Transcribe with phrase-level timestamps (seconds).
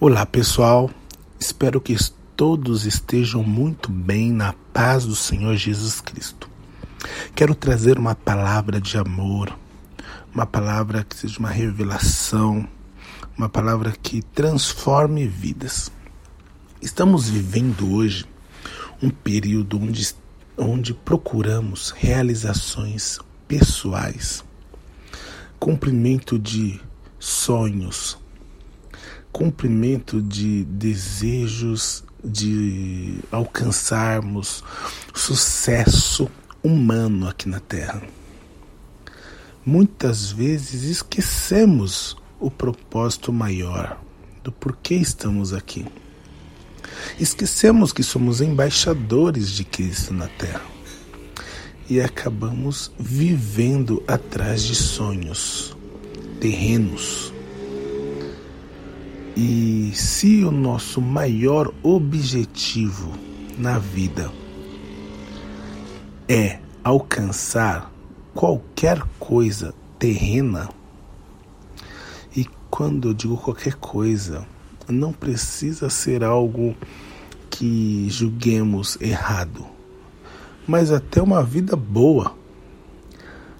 [0.00, 0.88] Olá pessoal,
[1.40, 1.96] espero que
[2.36, 6.48] todos estejam muito bem na paz do Senhor Jesus Cristo.
[7.34, 9.58] Quero trazer uma palavra de amor,
[10.32, 12.68] uma palavra que seja uma revelação,
[13.36, 15.90] uma palavra que transforme vidas.
[16.80, 18.24] Estamos vivendo hoje
[19.02, 20.14] um período onde,
[20.56, 23.18] onde procuramos realizações
[23.48, 24.44] pessoais,
[25.58, 26.80] cumprimento de
[27.18, 28.16] sonhos,
[29.32, 34.64] cumprimento de desejos de alcançarmos
[35.14, 36.28] sucesso
[36.62, 38.02] humano aqui na Terra.
[39.64, 44.00] Muitas vezes esquecemos o propósito maior
[44.42, 45.86] do porquê estamos aqui.
[47.20, 50.64] Esquecemos que somos embaixadores de Cristo na Terra
[51.88, 55.76] e acabamos vivendo atrás de sonhos
[56.40, 57.27] terrenos
[59.40, 63.12] e se o nosso maior objetivo
[63.56, 64.32] na vida
[66.28, 67.88] é alcançar
[68.34, 70.68] qualquer coisa terrena,
[72.36, 74.44] e quando eu digo qualquer coisa,
[74.88, 76.74] não precisa ser algo
[77.48, 79.64] que julguemos errado,
[80.66, 82.34] mas até uma vida boa,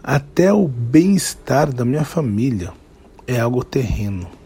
[0.00, 2.72] até o bem-estar da minha família
[3.26, 4.43] é algo terreno.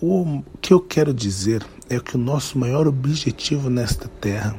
[0.00, 4.54] O que eu quero dizer é que o nosso maior objetivo nesta terra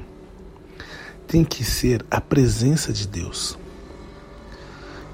[1.25, 3.57] tem que ser a presença de Deus.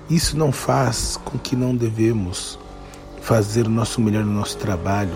[0.09, 2.57] Isso não faz com que não devemos
[3.21, 5.15] fazer o nosso melhor no nosso trabalho,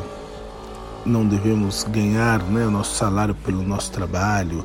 [1.04, 4.64] não devemos ganhar né, o nosso salário pelo nosso trabalho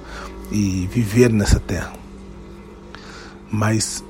[0.52, 1.94] e viver nessa terra.
[3.50, 4.04] Mas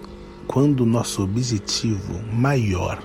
[0.48, 3.00] quando o nosso objetivo maior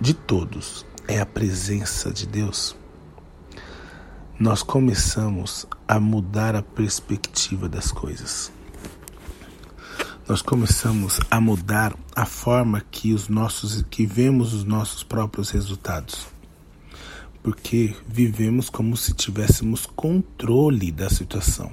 [0.00, 2.76] de todos é a presença de Deus,
[4.38, 8.52] nós começamos a mudar a perspectiva das coisas.
[10.28, 16.26] Nós começamos a mudar a forma que os nossos que vemos os nossos próprios resultados.
[17.42, 21.72] Porque vivemos como se tivéssemos controle da situação.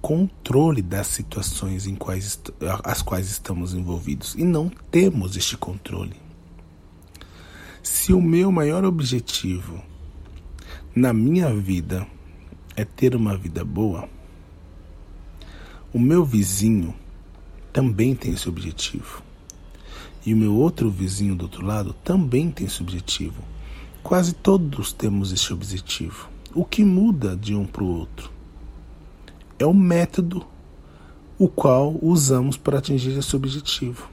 [0.00, 2.40] Controle das situações em quais
[2.84, 6.29] as quais estamos envolvidos e não temos este controle.
[8.02, 9.78] Se o meu maior objetivo
[10.96, 12.06] na minha vida
[12.74, 14.08] é ter uma vida boa,
[15.92, 16.94] o meu vizinho
[17.70, 19.22] também tem esse objetivo.
[20.24, 23.44] E o meu outro vizinho do outro lado também tem esse objetivo.
[24.02, 26.26] Quase todos temos esse objetivo.
[26.54, 28.30] O que muda de um para o outro
[29.58, 30.46] é o método
[31.38, 34.08] o qual usamos para atingir esse objetivo.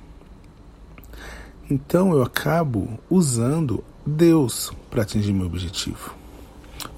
[1.69, 6.15] Então eu acabo usando Deus para atingir meu objetivo.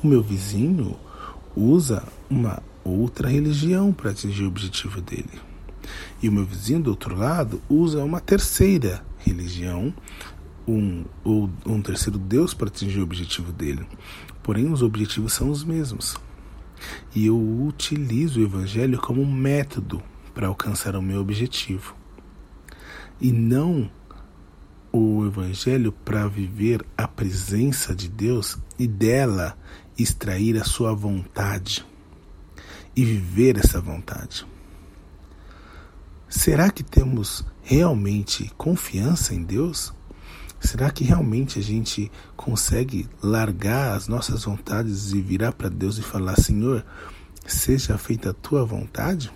[0.03, 0.95] O meu vizinho
[1.55, 5.41] usa uma outra religião para atingir o objetivo dele.
[6.21, 9.91] E o meu vizinho do outro lado usa uma terceira religião,
[10.67, 13.87] um, ou um terceiro Deus para atingir o objetivo dele.
[14.43, 16.15] Porém, os objetivos são os mesmos.
[17.15, 19.99] E eu utilizo o Evangelho como um método
[20.33, 21.95] para alcançar o meu objetivo.
[23.19, 23.89] E não
[24.91, 29.57] o Evangelho para viver a presença de Deus e dela
[29.97, 31.85] extrair a sua vontade
[32.95, 34.45] e viver essa vontade.
[36.27, 39.93] Será que temos realmente confiança em Deus?
[40.59, 46.01] Será que realmente a gente consegue largar as nossas vontades e virar para Deus e
[46.01, 46.85] falar: Senhor,
[47.47, 49.31] seja feita a tua vontade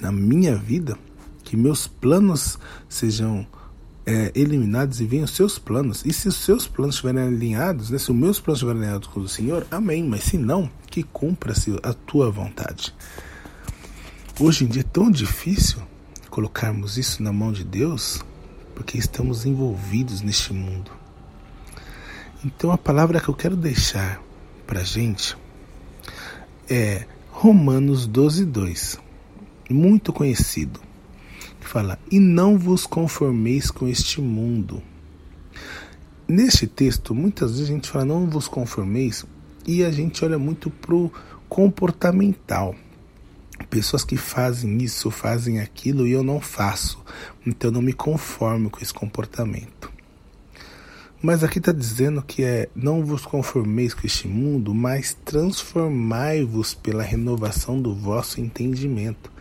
[0.00, 0.98] na minha vida?
[1.44, 2.58] Que meus planos
[2.88, 3.46] sejam
[4.06, 6.04] é, eliminados e venham os seus planos.
[6.04, 9.20] E se os seus planos estiverem alinhados, né, se os meus planos estiverem alinhados com
[9.20, 10.04] o Senhor, amém.
[10.04, 12.94] Mas se não, que cumpra-se a tua vontade.
[14.38, 15.82] Hoje em dia é tão difícil
[16.28, 18.20] colocarmos isso na mão de Deus,
[18.74, 20.90] porque estamos envolvidos neste mundo.
[22.44, 24.20] Então a palavra que eu quero deixar
[24.66, 25.36] para gente
[26.68, 28.98] é Romanos 12, 2,
[29.70, 30.80] muito conhecido
[31.66, 34.82] fala: E não vos conformeis com este mundo.
[36.26, 39.24] Neste texto, muitas vezes a gente fala: Não vos conformeis,
[39.66, 41.12] e a gente olha muito pro
[41.48, 42.74] comportamental.
[43.70, 47.02] Pessoas que fazem isso, fazem aquilo e eu não faço,
[47.46, 49.92] então não me conformo com esse comportamento.
[51.22, 57.02] Mas aqui está dizendo que é não vos conformeis com este mundo, mas transformai-vos pela
[57.02, 59.32] renovação do vosso entendimento.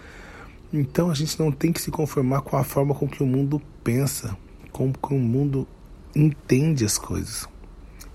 [0.73, 3.61] Então a gente não tem que se conformar com a forma com que o mundo
[3.83, 4.35] pensa,
[4.71, 5.67] com que o mundo
[6.15, 7.47] entende as coisas.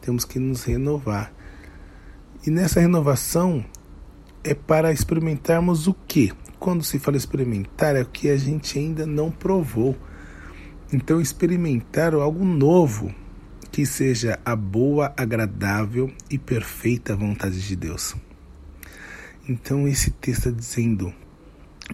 [0.01, 1.33] temos que nos renovar.
[2.45, 3.65] E nessa renovação
[4.43, 6.33] é para experimentarmos o que?
[6.59, 9.97] Quando se fala experimentar, é o que a gente ainda não provou.
[10.93, 13.15] Então, experimentar algo novo
[13.71, 18.17] que seja a boa, agradável e perfeita vontade de Deus.
[19.47, 21.13] Então, esse texto está dizendo: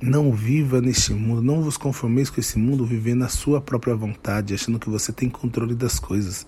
[0.03, 4.55] não viva neste mundo, não vos conformeis com esse mundo vivendo a sua própria vontade,
[4.55, 6.47] achando que você tem controle das coisas,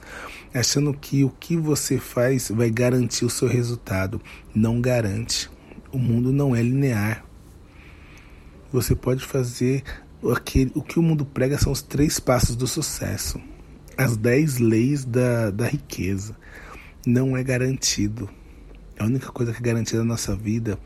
[0.53, 4.21] achando que o que você faz vai garantir o seu resultado.
[4.55, 5.51] Não garante.
[5.93, 7.25] O mundo não é linear.
[8.73, 9.85] Você pode fazer
[10.33, 13.41] aquele, o que o mundo prega são os três passos do sucesso,
[13.97, 16.37] as dez leis da, da riqueza.
[17.07, 18.29] Não é garantido.
[18.99, 20.79] A única coisa que é garantida na nossa vida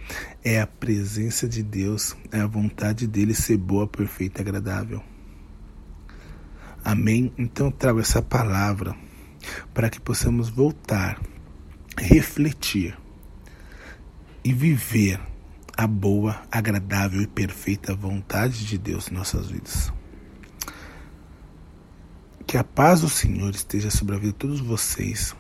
[0.43, 5.03] é a presença de Deus, é a vontade dele ser boa, perfeita e agradável.
[6.85, 7.33] Amém?
[7.39, 8.97] Então eu trago essa palavra
[9.73, 11.21] para que possamos voltar,
[11.97, 12.99] refletir
[14.43, 15.21] e viver
[15.77, 19.93] a boa, agradável e perfeita vontade de Deus em nossas vidas.
[22.47, 25.35] Que a paz do Senhor esteja sobre a vida de todos vocês.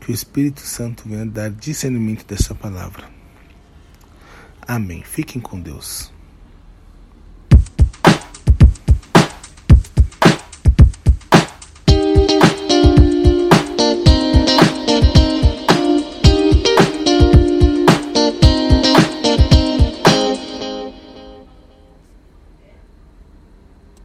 [0.00, 3.08] Que o Espírito Santo venha dar discernimento dessa palavra.
[4.66, 5.02] Amém.
[5.02, 6.12] Fiquem com Deus.